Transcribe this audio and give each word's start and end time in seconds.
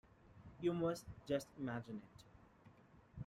You 0.61 0.73
must 0.73 1.05
just 1.27 1.45
imagine 1.59 1.97
it. 1.97 2.23